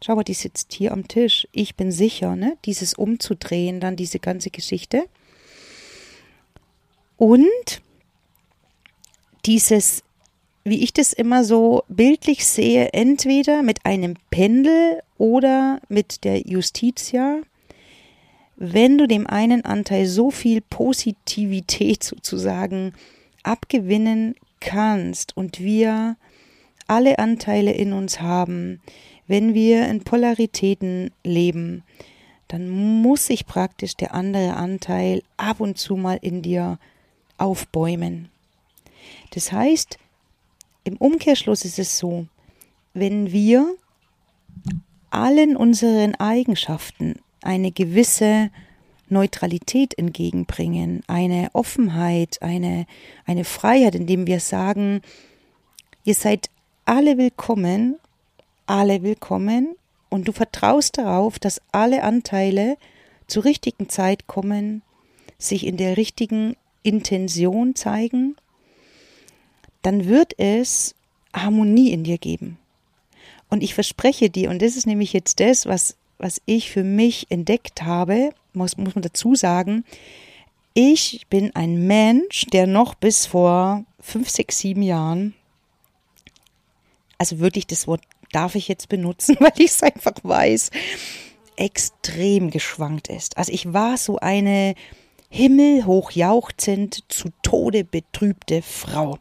Schau 0.03 0.15
mal, 0.15 0.25
die 0.25 0.35
sitzt 0.35 0.73
hier 0.73 0.93
am 0.93 1.09
Tisch. 1.09 1.47
Ich 1.53 1.75
bin 1.75 1.91
sicher, 1.91 2.37
ne? 2.37 2.57
Dieses 2.65 2.95
umzudrehen, 2.95 3.81
dann 3.81 3.97
diese 3.97 4.19
ganze 4.21 4.51
Geschichte. 4.51 5.05
Und 7.17 7.83
dieses, 9.49 10.05
wie 10.63 10.85
ich 10.85 10.93
das 10.93 11.15
immer 11.15 11.43
so 11.43 11.83
bildlich 11.89 12.47
sehe, 12.47 12.93
entweder 12.93 13.63
mit 13.63 13.87
einem 13.87 14.15
Pendel 14.31 15.01
oder 15.17 15.81
mit 15.89 16.23
der 16.25 16.47
Justitia, 16.47 17.41
wenn 18.57 18.99
du 18.99 19.09
dem 19.09 19.27
einen 19.27 19.65
Anteil 19.65 20.07
so 20.07 20.31
viel 20.31 20.61
Positivität 20.61 22.05
sozusagen 22.05 22.93
abgewinnen 23.43 24.35
kannst 24.61 25.35
und 25.37 25.61
wir 25.61 26.17
alle 26.87 27.19
Anteile 27.19 27.73
in 27.73 27.95
uns 27.95 28.21
haben, 28.21 28.81
wenn 29.27 29.55
wir 29.55 29.89
in 29.89 30.05
Polaritäten 30.05 31.11
leben, 31.25 31.85
dann 32.49 32.69
muss 32.69 33.27
sich 33.27 33.47
praktisch 33.47 33.95
der 33.95 34.13
andere 34.15 34.55
Anteil 34.57 35.23
ab 35.37 35.61
und 35.61 35.79
zu 35.79 35.97
mal 35.97 36.19
in 36.21 36.43
dir 36.43 36.79
aufbäumen. 37.39 38.29
Das 39.31 39.53
heißt, 39.53 39.99
im 40.85 40.97
Umkehrschluss 40.97 41.65
ist 41.65 41.79
es 41.79 41.99
so, 41.99 42.27
wenn 42.95 43.33
wir 43.33 43.75
allen 45.11 45.57
unseren 45.57 46.15
Eigenschaften 46.17 47.17
eine 47.43 47.73
gewisse 47.73 48.51
Neutralität 49.09 49.97
entgegenbringen, 49.97 51.03
eine 51.07 51.51
Offenheit, 51.53 52.43
eine, 52.43 52.87
eine 53.25 53.45
Freiheit, 53.45 53.95
indem 53.95 54.27
wir 54.27 54.41
sagen, 54.41 55.01
ihr 56.05 56.15
seid 56.15 56.51
alle 56.85 57.17
willkommen 57.17 57.97
alle 58.69 59.03
willkommen 59.03 59.77
und 60.11 60.29
du 60.29 60.33
vertraust 60.33 60.99
darauf, 60.99 61.39
dass 61.39 61.63
alle 61.73 62.03
Anteile 62.03 62.77
zur 63.27 63.47
richtigen 63.47 63.89
Zeit 63.89 64.27
kommen, 64.27 64.83
sich 65.39 65.67
in 65.67 65.79
der 65.79 65.97
richtigen 65.97 66.55
Intention 66.83 67.75
zeigen, 67.75 68.37
dann 69.83 70.07
wird 70.07 70.39
es 70.39 70.95
Harmonie 71.33 71.93
in 71.93 72.05
dir 72.05 72.19
geben. 72.19 72.59
Und 73.49 73.63
ich 73.63 73.75
verspreche 73.75 74.31
dir, 74.31 74.51
und 74.51 74.61
das 74.61 74.77
ist 74.77 74.87
nämlich 74.87 75.13
jetzt 75.13 75.41
das, 75.41 75.67
was, 75.67 75.97
was 76.19 76.41
ich 76.47 76.71
für 76.71 76.85
mich 76.85 77.31
entdeckt 77.31 77.83
habe, 77.83 78.31
muss, 78.53 78.77
muss 78.77 78.95
man 78.95 79.03
dazu 79.03 79.35
sagen, 79.35 79.85
ich 80.75 81.27
bin 81.29 81.55
ein 81.57 81.87
Mensch, 81.87 82.47
der 82.53 82.67
noch 82.67 82.95
bis 82.95 83.27
vor 83.27 83.85
fünf, 84.01 84.29
sechs, 84.29 84.59
sieben 84.59 84.83
Jahren, 84.83 85.35
also 87.17 87.41
wirklich 87.41 87.67
das 87.67 87.87
Wort 87.87 88.03
darf 88.33 88.55
ich 88.55 88.69
jetzt 88.69 88.89
benutzen, 88.89 89.37
weil 89.41 89.53
ich 89.57 89.73
es 89.73 89.83
einfach 89.83 90.15
weiß, 90.23 90.71
extrem 91.57 92.51
geschwankt 92.51 93.09
ist. 93.09 93.37
Also 93.37 93.53
ich 93.53 93.73
war 93.73 93.97
so 93.97 94.19
eine 94.19 94.75
himmelhoch 95.29 96.11
jauchzend, 96.13 97.05
zu 97.09 97.29
Tode 97.43 97.85
betrübte 97.85 98.63
Frau. 98.63 99.19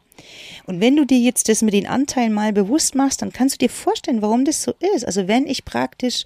Und 0.66 0.80
wenn 0.80 0.96
du 0.96 1.04
dir 1.04 1.18
jetzt 1.18 1.48
das 1.48 1.62
mit 1.62 1.74
den 1.74 1.86
Anteilen 1.86 2.32
mal 2.32 2.52
bewusst 2.52 2.94
machst, 2.94 3.22
dann 3.22 3.32
kannst 3.32 3.56
du 3.56 3.66
dir 3.66 3.70
vorstellen, 3.70 4.22
warum 4.22 4.44
das 4.44 4.62
so 4.62 4.72
ist. 4.94 5.04
Also 5.04 5.28
wenn 5.28 5.46
ich 5.46 5.64
praktisch 5.64 6.24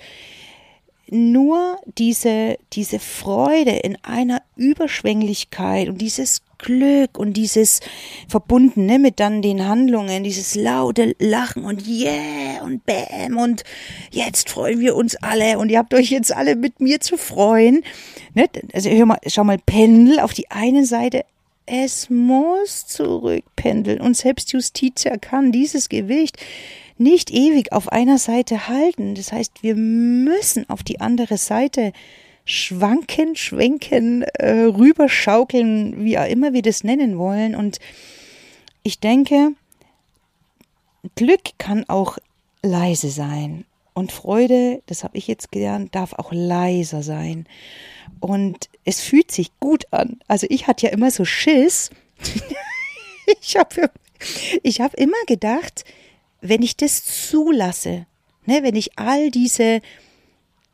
nur 1.11 1.79
diese, 1.99 2.57
diese 2.73 2.99
Freude 2.99 3.73
in 3.73 3.99
einer 4.03 4.43
Überschwänglichkeit 4.57 5.89
und 5.89 6.01
dieses 6.01 6.43
Glück 6.63 7.19
und 7.19 7.35
dieses 7.35 7.81
Verbundene 8.29 8.99
mit 8.99 9.21
dann 9.21 9.43
den 9.43 9.67
Handlungen, 9.67 10.25
dieses 10.25 10.55
laute 10.55 11.15
Lachen 11.19 11.65
und 11.65 11.87
yeah 11.87 12.63
und 12.63 12.87
bam 12.87 13.37
und 13.37 13.65
jetzt 14.11 14.49
freuen 14.49 14.81
wir 14.81 14.97
uns 14.97 15.17
alle 15.17 15.59
und 15.59 15.71
ihr 15.71 15.79
habt 15.79 15.93
euch 15.93 16.11
jetzt 16.11 16.35
alle 16.35 16.57
mit 16.57 16.81
mir 16.81 17.01
zu 17.01 17.19
freuen. 17.19 17.83
Ne? 18.35 18.47
Also 18.73 18.89
hör 18.89 19.07
mal, 19.07 19.19
schau 19.27 19.45
mal, 19.45 19.59
Pendel 19.59 20.21
auf 20.21 20.33
die 20.33 20.51
eine 20.51 20.87
Seite. 20.87 21.25
Es 21.67 22.11
muss 22.11 22.87
zurückpendeln 22.87 24.01
und 24.01 24.17
selbst 24.17 24.53
Justitia 24.53 25.17
kann 25.19 25.53
dieses 25.53 25.89
Gewicht 25.89 26.37
nicht 26.99 27.31
ewig 27.31 27.73
auf 27.73 27.91
einer 27.91 28.19
Seite 28.19 28.69
halten. 28.69 29.15
Das 29.15 29.33
heißt, 29.33 29.63
wir 29.63 29.75
müssen 29.75 30.69
auf 30.69 30.83
die 30.83 31.01
andere 31.01 31.37
Seite 31.37 31.93
schwanken, 32.45 33.37
schwenken, 33.37 34.23
äh, 34.23 34.65
rüberschaukeln, 34.65 36.05
wie 36.05 36.19
auch 36.19 36.27
immer 36.27 36.53
wir 36.53 36.63
das 36.63 36.85
nennen 36.85 37.19
wollen. 37.19 37.55
Und 37.55 37.79
ich 38.83 39.01
denke, 39.01 39.53
Glück 41.15 41.59
kann 41.59 41.89
auch 41.89 42.19
leise 42.63 43.11
sein. 43.11 43.65
Und 43.95 44.11
Freude, 44.11 44.83
das 44.87 45.05
habe 45.05 45.19
ich 45.19 45.27
jetzt 45.27 45.53
gelernt, 45.53 45.95
darf 45.95 46.15
auch 46.15 46.33
leiser 46.33 47.03
sein. 47.03 47.47
Und 48.21 48.69
es 48.85 49.01
fühlt 49.01 49.31
sich 49.31 49.51
gut 49.61 49.85
an. 49.93 50.21
Also 50.29 50.47
ich 50.49 50.67
hatte 50.67 50.87
ja 50.87 50.93
immer 50.93 51.11
so 51.11 51.25
Schiss. 51.25 51.91
ich 53.43 53.57
habe 53.57 53.91
ich 54.63 54.81
hab 54.81 54.95
immer 54.95 55.17
gedacht, 55.27 55.85
wenn 56.41 56.63
ich 56.63 56.77
das 56.77 57.05
zulasse, 57.29 58.07
ne, 58.47 58.63
wenn 58.63 58.77
ich 58.77 58.99
all 58.99 59.31
diese 59.31 59.81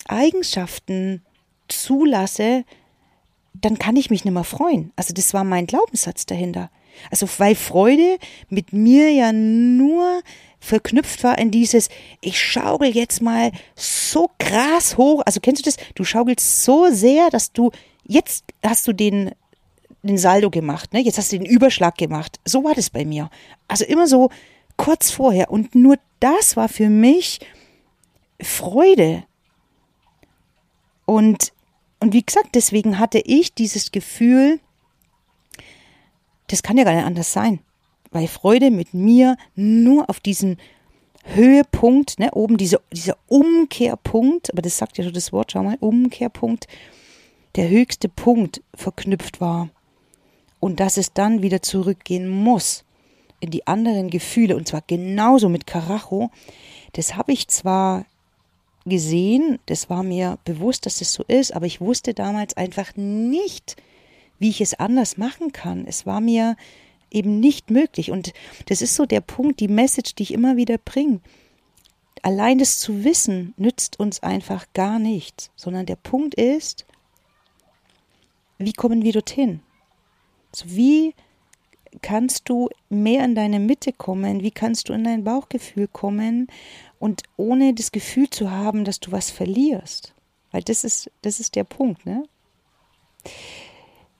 Eigenschaften 0.07 1.23
zulasse, 1.69 2.65
dann 3.55 3.79
kann 3.79 3.97
ich 3.97 4.11
mich 4.11 4.25
nicht 4.25 4.35
mehr 4.35 4.45
freuen. 4.45 4.93
Also 4.97 5.15
das 5.15 5.35
war 5.35 5.45
mein 5.45 5.67
Glaubenssatz 5.67 6.27
dahinter. 6.27 6.71
Also 7.11 7.29
weil 7.39 7.55
Freude 7.55 8.19
mit 8.49 8.73
mir 8.73 9.11
ja 9.13 9.33
nur 9.33 10.23
verknüpft 10.61 11.23
war 11.23 11.39
in 11.39 11.51
dieses, 11.51 11.89
ich 12.21 12.41
schaukel 12.41 12.95
jetzt 12.95 13.23
mal 13.23 13.53
so 13.77 14.31
krass 14.39 14.97
hoch. 14.97 15.23
Also 15.25 15.41
kennst 15.41 15.65
du 15.65 15.71
das? 15.71 15.77
Du 15.95 16.05
schaukelst 16.05 16.65
so 16.65 16.89
sehr, 16.91 17.31
dass 17.31 17.53
du, 17.53 17.71
jetzt 18.05 18.45
hast 18.65 18.87
du 18.89 18.93
den, 18.93 19.33
den 20.03 20.19
Saldo 20.19 20.51
gemacht, 20.51 20.93
ne? 20.93 21.01
Jetzt 21.01 21.19
hast 21.19 21.33
du 21.33 21.39
den 21.39 21.47
Überschlag 21.47 21.97
gemacht. 21.97 22.41
So 22.45 22.65
war 22.65 22.75
das 22.75 22.91
bei 22.91 23.05
mir. 23.05 23.31
Also 23.69 23.85
immer 23.85 24.07
so 24.07 24.31
kurz 24.77 25.11
vorher. 25.11 25.51
Und 25.51 25.75
nur 25.75 25.97
das 26.21 26.57
war 26.57 26.69
für 26.69 26.89
mich 26.89 27.41
Freude. 28.41 29.25
Und 31.05 31.53
und 32.01 32.13
wie 32.13 32.23
gesagt, 32.23 32.55
deswegen 32.55 32.99
hatte 32.99 33.19
ich 33.19 33.55
dieses 33.55 33.91
Gefühl, 33.91 34.61
das 36.47 36.63
kann 36.63 36.79
ja 36.79 36.85
gar 36.85 36.95
nicht 36.95 37.05
anders 37.05 37.33
sein, 37.33 37.61
weil 38.11 38.29
Freude 38.29 38.71
mit 38.71 38.95
mir 38.95 39.37
nur 39.55 40.09
auf 40.09 40.21
diesen 40.21 40.59
Höhepunkt, 41.25 42.19
ne, 42.19 42.31
oben 42.33 42.57
diese, 42.57 42.81
dieser 42.93 43.17
Umkehrpunkt, 43.27 44.53
aber 44.53 44.63
das 44.63 44.79
sagt 44.79 44.97
ja 44.97 45.05
schon 45.05 45.13
das 45.13 45.33
Wort, 45.33 45.53
schau 45.53 45.63
mal, 45.63 45.77
Umkehrpunkt, 45.81 46.67
der 47.57 47.69
höchste 47.69 48.09
Punkt 48.09 48.63
verknüpft 48.75 49.41
war. 49.41 49.69
Und 50.61 50.81
dass 50.81 50.97
es 50.97 51.13
dann 51.13 51.43
wieder 51.43 51.63
zurückgehen 51.63 52.29
muss 52.29 52.85
in 53.41 53.51
die 53.51 53.67
anderen 53.67 54.11
Gefühle, 54.11 54.57
und 54.57 54.67
zwar 54.67 54.83
genauso 54.87 55.49
mit 55.49 55.67
Karacho, 55.67 56.31
das 56.93 57.15
habe 57.15 57.33
ich 57.33 57.49
zwar 57.49 58.07
gesehen, 58.89 59.59
das 59.67 59.91
war 59.91 60.03
mir 60.03 60.39
bewusst, 60.45 60.87
dass 60.87 60.99
das 60.99 61.13
so 61.13 61.25
ist, 61.25 61.55
aber 61.55 61.67
ich 61.67 61.81
wusste 61.81 62.15
damals 62.15 62.57
einfach 62.57 62.97
nicht, 62.97 63.77
wie 64.39 64.51
ich 64.51 64.61
es 64.61 64.75
anders 64.75 65.17
machen 65.17 65.53
kann. 65.53 65.87
Es 65.87 66.07
war 66.07 66.21
mir 66.21 66.57
eben 67.11 67.41
nicht 67.41 67.71
möglich. 67.71 68.11
Und 68.11 68.33
das 68.67 68.83
ist 68.83 68.95
so 68.95 69.07
der 69.07 69.21
Punkt, 69.21 69.61
die 69.61 69.69
Message, 69.69 70.15
die 70.15 70.25
ich 70.25 70.33
immer 70.33 70.57
wieder 70.57 70.79
bringe. 70.79 71.21
Allein 72.23 72.59
das 72.59 72.79
zu 72.79 73.05
wissen, 73.05 73.55
nützt 73.57 73.99
uns 74.01 74.23
einfach 74.23 74.67
gar 74.75 74.99
nichts, 74.99 75.51
sondern 75.57 75.87
der 75.87 75.97
Punkt 75.97 76.35
ist, 76.35 76.85
wie 78.59 78.73
kommen 78.73 79.03
wir 79.03 79.13
dorthin? 79.13 79.61
Also 80.53 80.65
wie 80.69 81.15
kannst 82.03 82.49
du 82.49 82.69
mehr 82.89 83.25
in 83.25 83.35
deine 83.35 83.61
Mitte 83.61 83.93
kommen? 83.93 84.43
Wie 84.43 84.51
kannst 84.51 84.89
du 84.89 84.93
in 84.93 85.05
dein 85.05 85.25
Bauchgefühl 85.25 85.89
kommen? 85.89 86.49
Und 86.99 87.23
ohne 87.37 87.75
das 87.75 87.93
Gefühl 87.93 88.29
zu 88.31 88.51
haben, 88.51 88.85
dass 88.85 89.01
du 89.01 89.13
was 89.13 89.31
verlierst. 89.31 90.15
Weil 90.51 90.63
das 90.63 90.85
ist, 90.85 91.11
das 91.23 91.41
ist 91.41 91.57
der 91.57 91.65
Punkt, 91.65 92.07
ne? 92.07 92.25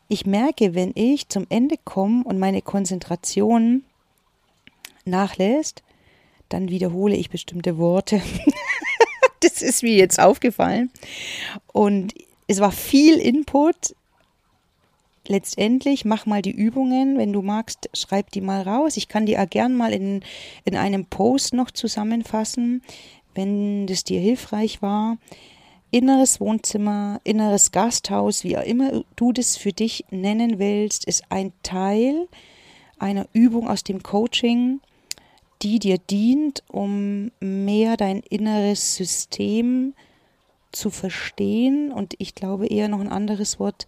Ich 0.09 0.27
merke, 0.27 0.75
wenn 0.75 0.93
ich 0.95 1.29
zum 1.29 1.47
Ende 1.49 1.77
komme 1.85 2.25
und 2.25 2.39
meine 2.39 2.63
Konzentration 2.63 3.85
nachlässt, 5.05 5.83
dann 6.49 6.71
wiederhole 6.71 7.15
ich 7.15 7.31
bestimmte 7.31 7.79
Worte. 7.79 8.23
das 9.41 9.63
ist 9.63 9.83
mir 9.83 9.95
jetzt 9.95 10.19
aufgefallen. 10.19 10.91
Und 11.73 12.15
es 12.47 12.61
war 12.61 12.73
viel 12.73 13.19
Input. 13.19 13.95
Letztendlich 15.31 16.07
mach 16.07 16.25
mal 16.25 16.41
die 16.41 16.51
Übungen, 16.51 17.19
wenn 17.19 17.35
du 17.35 17.43
magst, 17.43 17.91
schreib 17.93 18.31
die 18.31 18.41
mal 18.41 18.63
raus. 18.63 18.97
Ich 18.97 19.09
kann 19.09 19.27
die 19.27 19.39
auch 19.39 19.49
gern 19.49 19.77
mal 19.77 19.93
in, 19.93 20.23
in 20.65 20.75
einem 20.75 21.05
Post 21.05 21.53
noch 21.53 21.71
zusammenfassen, 21.71 22.83
wenn 23.35 23.87
das 23.87 24.05
dir 24.05 24.21
hilfreich 24.21 24.81
war. 24.81 25.19
Inneres 25.91 26.41
Wohnzimmer, 26.41 27.21
inneres 27.25 27.73
Gasthaus, 27.73 28.43
wie 28.43 28.57
auch 28.57 28.63
immer 28.63 29.05
du 29.17 29.35
das 29.35 29.59
für 29.59 29.73
dich 29.73 30.07
nennen 30.11 30.59
willst, 30.59 31.05
ist 31.05 31.25
ein 31.29 31.53
Teil 31.63 32.27
einer 32.99 33.27
Übung 33.35 33.69
aus 33.69 33.85
dem 33.85 34.03
Coaching, 34.03 34.81
die 35.61 35.79
dir 35.79 35.99
dient, 35.99 36.63
um 36.69 37.33
mehr 37.41 37.99
dein 37.99 38.21
inneres 38.21 38.97
System 38.97 39.93
zu 40.73 40.89
verstehen 40.89 41.93
und 41.93 42.15
ich 42.17 42.35
glaube 42.35 42.67
eher 42.67 42.89
noch 42.89 43.01
ein 43.01 43.13
anderes 43.13 43.61
Wort 43.61 43.87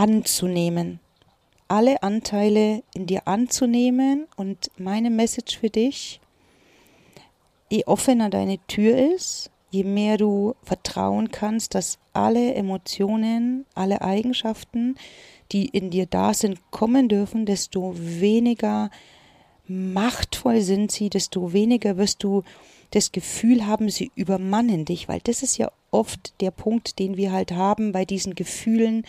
anzunehmen. 0.00 0.98
Alle 1.68 2.02
Anteile 2.02 2.82
in 2.94 3.06
dir 3.06 3.28
anzunehmen 3.28 4.26
und 4.34 4.70
meine 4.78 5.10
Message 5.10 5.58
für 5.58 5.68
dich, 5.68 6.22
je 7.68 7.84
offener 7.84 8.30
deine 8.30 8.58
Tür 8.66 8.96
ist, 9.14 9.50
je 9.70 9.84
mehr 9.84 10.16
du 10.16 10.54
vertrauen 10.62 11.30
kannst, 11.30 11.74
dass 11.74 11.98
alle 12.14 12.54
Emotionen, 12.54 13.66
alle 13.74 14.00
Eigenschaften, 14.00 14.96
die 15.52 15.66
in 15.66 15.90
dir 15.90 16.06
da 16.06 16.32
sind, 16.32 16.58
kommen 16.70 17.10
dürfen, 17.10 17.44
desto 17.44 17.92
weniger 17.94 18.90
machtvoll 19.66 20.62
sind 20.62 20.90
sie, 20.90 21.10
desto 21.10 21.52
weniger 21.52 21.98
wirst 21.98 22.24
du 22.24 22.42
das 22.90 23.12
Gefühl 23.12 23.66
haben, 23.66 23.90
sie 23.90 24.10
übermannen 24.14 24.86
dich, 24.86 25.08
weil 25.08 25.20
das 25.22 25.42
ist 25.42 25.58
ja 25.58 25.70
oft 25.90 26.40
der 26.40 26.52
Punkt, 26.52 26.98
den 26.98 27.18
wir 27.18 27.32
halt 27.32 27.52
haben 27.52 27.92
bei 27.92 28.06
diesen 28.06 28.34
Gefühlen 28.34 29.04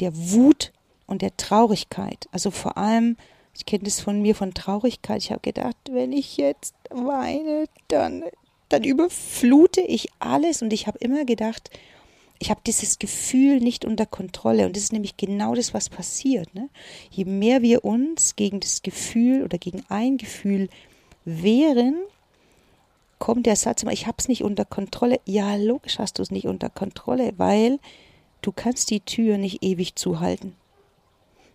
der 0.00 0.14
Wut 0.14 0.72
und 1.06 1.22
der 1.22 1.36
Traurigkeit. 1.36 2.28
Also 2.32 2.50
vor 2.50 2.76
allem, 2.76 3.16
ich 3.56 3.66
kenne 3.66 3.84
das 3.84 4.00
von 4.00 4.20
mir 4.22 4.34
von 4.34 4.54
Traurigkeit. 4.54 5.22
Ich 5.22 5.30
habe 5.30 5.40
gedacht, 5.40 5.76
wenn 5.90 6.12
ich 6.12 6.36
jetzt 6.36 6.74
weine, 6.90 7.66
dann, 7.88 8.24
dann 8.68 8.84
überflute 8.84 9.80
ich 9.80 10.08
alles 10.18 10.62
und 10.62 10.72
ich 10.72 10.86
habe 10.86 10.98
immer 10.98 11.24
gedacht, 11.24 11.70
ich 12.40 12.50
habe 12.50 12.60
dieses 12.66 12.98
Gefühl 12.98 13.60
nicht 13.60 13.84
unter 13.84 14.06
Kontrolle. 14.06 14.66
Und 14.66 14.76
das 14.76 14.84
ist 14.84 14.92
nämlich 14.92 15.16
genau 15.16 15.54
das, 15.54 15.72
was 15.72 15.88
passiert. 15.88 16.54
Ne? 16.54 16.68
Je 17.10 17.24
mehr 17.24 17.62
wir 17.62 17.84
uns 17.84 18.36
gegen 18.36 18.60
das 18.60 18.82
Gefühl 18.82 19.44
oder 19.44 19.58
gegen 19.58 19.84
ein 19.88 20.18
Gefühl 20.18 20.68
wehren, 21.24 21.96
kommt 23.18 23.46
der 23.46 23.56
Satz 23.56 23.82
immer, 23.82 23.92
ich 23.92 24.06
habe 24.06 24.16
es 24.18 24.28
nicht 24.28 24.42
unter 24.42 24.64
Kontrolle. 24.64 25.20
Ja, 25.24 25.56
logisch 25.56 25.98
hast 25.98 26.18
du 26.18 26.22
es 26.22 26.30
nicht 26.30 26.46
unter 26.46 26.68
Kontrolle, 26.68 27.32
weil 27.36 27.78
du 28.44 28.52
kannst 28.52 28.90
die 28.90 29.00
Tür 29.00 29.38
nicht 29.38 29.62
ewig 29.62 29.96
zuhalten. 29.96 30.54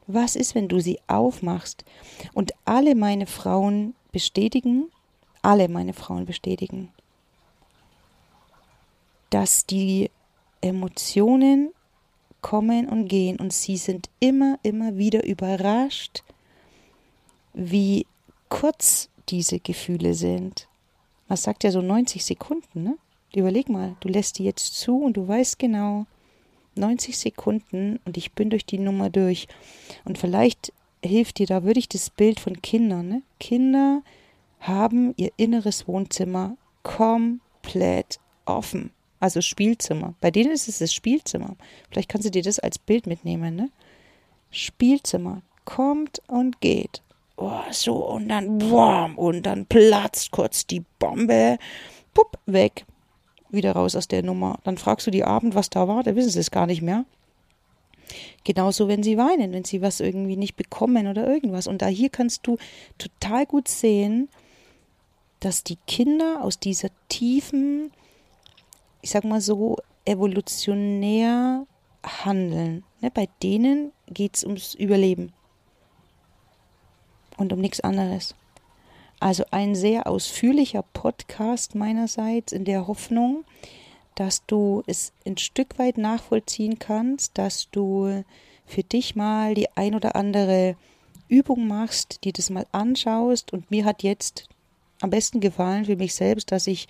Was 0.07 0.35
ist, 0.35 0.55
wenn 0.55 0.67
du 0.67 0.79
sie 0.79 0.99
aufmachst? 1.07 1.85
Und 2.33 2.53
alle 2.65 2.95
meine 2.95 3.27
Frauen 3.27 3.93
bestätigen, 4.11 4.89
alle 5.43 5.69
meine 5.69 5.93
Frauen 5.93 6.25
bestätigen, 6.25 6.91
dass 9.29 9.67
die 9.67 10.09
Emotionen 10.61 11.71
kommen 12.41 12.89
und 12.89 13.07
gehen 13.07 13.37
und 13.37 13.53
sie 13.53 13.77
sind 13.77 14.09
immer, 14.19 14.57
immer 14.63 14.97
wieder 14.97 15.23
überrascht, 15.25 16.23
wie 17.53 18.07
kurz 18.49 19.09
diese 19.29 19.59
Gefühle 19.59 20.15
sind. 20.15 20.67
Man 21.27 21.37
sagt 21.37 21.63
ja 21.63 21.69
so 21.69 21.81
90 21.81 22.25
Sekunden, 22.25 22.83
ne? 22.83 22.97
Überleg 23.35 23.69
mal, 23.69 23.95
du 23.99 24.07
lässt 24.07 24.39
die 24.39 24.43
jetzt 24.43 24.73
zu 24.79 25.03
und 25.03 25.15
du 25.15 25.27
weißt 25.27 25.59
genau, 25.59 26.07
90 26.79 27.17
Sekunden 27.17 27.99
und 28.05 28.17
ich 28.17 28.33
bin 28.33 28.49
durch 28.49 28.65
die 28.65 28.79
Nummer 28.79 29.09
durch. 29.09 29.47
Und 30.05 30.17
vielleicht 30.17 30.73
hilft 31.03 31.39
dir 31.39 31.47
da 31.47 31.63
wirklich 31.63 31.89
das 31.89 32.09
Bild 32.09 32.39
von 32.39 32.61
Kindern. 32.61 33.07
Ne? 33.07 33.21
Kinder 33.39 34.01
haben 34.59 35.13
ihr 35.17 35.31
inneres 35.37 35.87
Wohnzimmer 35.87 36.57
komplett 36.83 38.19
offen. 38.45 38.91
Also 39.19 39.41
Spielzimmer. 39.41 40.15
Bei 40.21 40.31
denen 40.31 40.51
ist 40.51 40.67
es 40.67 40.79
das 40.79 40.93
Spielzimmer. 40.93 41.55
Vielleicht 41.91 42.09
kannst 42.09 42.25
du 42.25 42.31
dir 42.31 42.41
das 42.41 42.59
als 42.59 42.79
Bild 42.79 43.05
mitnehmen, 43.05 43.55
ne? 43.55 43.69
Spielzimmer 44.49 45.41
kommt 45.65 46.21
und 46.27 46.61
geht. 46.61 47.03
Oh, 47.35 47.61
so 47.71 47.95
und 47.95 48.29
dann 48.29 48.57
boom, 48.57 49.17
und 49.17 49.43
dann 49.43 49.65
platzt 49.65 50.31
kurz 50.31 50.65
die 50.65 50.83
Bombe. 50.99 51.57
Pupp, 52.13 52.37
weg. 52.45 52.85
Wieder 53.49 53.73
raus 53.73 53.95
aus 53.95 54.07
der 54.07 54.23
Nummer. 54.23 54.59
Dann 54.63 54.77
fragst 54.77 55.07
du 55.07 55.11
die 55.11 55.23
Abend, 55.23 55.55
was 55.55 55.69
da 55.69 55.87
war, 55.87 56.03
da 56.03 56.15
wissen 56.15 56.29
sie 56.29 56.39
es 56.39 56.51
gar 56.51 56.67
nicht 56.67 56.81
mehr. 56.81 57.05
Genauso, 58.43 58.87
wenn 58.87 59.03
sie 59.03 59.17
weinen, 59.17 59.51
wenn 59.51 59.65
sie 59.65 59.81
was 59.81 59.99
irgendwie 59.99 60.37
nicht 60.37 60.55
bekommen 60.55 61.07
oder 61.07 61.27
irgendwas. 61.27 61.67
Und 61.67 61.81
da 61.81 61.87
hier 61.87 62.09
kannst 62.09 62.47
du 62.47 62.57
total 62.97 63.45
gut 63.45 63.67
sehen, 63.67 64.29
dass 65.39 65.63
die 65.63 65.77
Kinder 65.87 66.43
aus 66.43 66.59
dieser 66.59 66.89
tiefen 67.07 67.91
ich 69.01 69.11
sag 69.11 69.23
mal 69.23 69.41
so, 69.41 69.77
evolutionär 70.05 71.65
handeln. 72.03 72.83
Ne? 73.01 73.11
Bei 73.11 73.27
denen 73.41 73.91
geht 74.07 74.35
es 74.35 74.43
ums 74.43 74.73
Überleben 74.75 75.31
und 77.37 77.53
um 77.53 77.59
nichts 77.59 77.81
anderes. 77.81 78.35
Also 79.19 79.43
ein 79.51 79.75
sehr 79.75 80.07
ausführlicher 80.07 80.83
Podcast 80.93 81.75
meinerseits 81.75 82.53
in 82.53 82.63
der 82.63 82.87
Hoffnung, 82.87 83.43
dass 84.15 84.45
du 84.45 84.83
es 84.87 85.11
ein 85.25 85.37
Stück 85.37 85.77
weit 85.77 85.97
nachvollziehen 85.97 86.79
kannst, 86.79 87.37
dass 87.37 87.69
du 87.71 88.23
für 88.65 88.83
dich 88.83 89.15
mal 89.15 89.55
die 89.55 89.69
ein 89.75 89.95
oder 89.95 90.15
andere 90.15 90.75
Übung 91.27 91.67
machst, 91.67 92.23
die 92.23 92.31
das 92.31 92.49
mal 92.49 92.65
anschaust. 92.71 93.51
Und 93.51 93.69
mir 93.71 93.83
hat 93.83 94.03
jetzt 94.03 94.47
am 95.01 95.09
besten 95.09 95.39
gefallen 95.39 95.85
für 95.85 95.95
mich 95.95 96.15
selbst, 96.15 96.51
dass 96.51 96.67
ich 96.67 96.87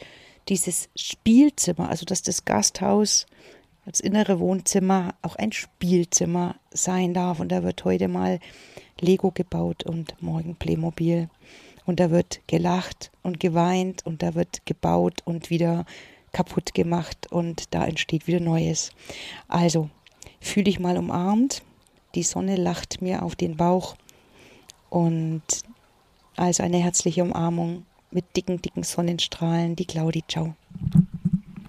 dieses 0.49 0.89
Spielzimmer, 0.95 1.89
also 1.89 2.05
dass 2.05 2.21
das 2.21 2.45
Gasthaus 2.45 3.25
als 3.85 3.99
innere 3.99 4.39
Wohnzimmer 4.39 5.15
auch 5.21 5.35
ein 5.35 5.51
Spielzimmer 5.51 6.55
sein 6.71 7.13
darf. 7.13 7.39
Und 7.39 7.51
da 7.51 7.63
wird 7.63 7.83
heute 7.85 8.07
mal 8.07 8.39
Lego 8.99 9.31
gebaut 9.31 9.83
und 9.83 10.21
morgen 10.21 10.55
Playmobil. 10.55 11.29
Und 11.89 11.99
da 11.99 12.11
wird 12.11 12.41
gelacht 12.45 13.09
und 13.23 13.39
geweint 13.39 14.05
und 14.05 14.21
da 14.21 14.35
wird 14.35 14.63
gebaut 14.67 15.23
und 15.25 15.49
wieder 15.49 15.87
kaputt 16.31 16.75
gemacht 16.75 17.25
und 17.31 17.73
da 17.73 17.83
entsteht 17.83 18.27
wieder 18.27 18.39
Neues. 18.39 18.91
Also, 19.47 19.89
fühl 20.39 20.65
dich 20.65 20.79
mal 20.79 20.99
umarmt. 20.99 21.63
Die 22.13 22.21
Sonne 22.21 22.57
lacht 22.57 23.01
mir 23.01 23.23
auf 23.23 23.35
den 23.35 23.57
Bauch 23.57 23.95
und 24.91 25.41
also 26.35 26.61
eine 26.61 26.77
herzliche 26.77 27.23
Umarmung 27.23 27.87
mit 28.11 28.37
dicken, 28.37 28.61
dicken 28.61 28.83
Sonnenstrahlen. 28.83 29.75
Die 29.75 29.85
Claudi, 29.85 30.23
ciao. 30.27 30.53